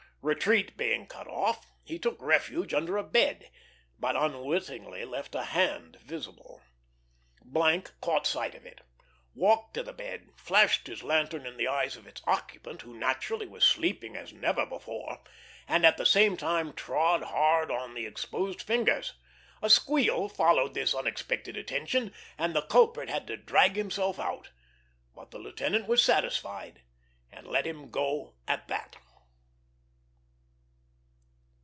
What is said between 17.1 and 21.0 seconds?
hard on the exposed fingers. A squeal followed this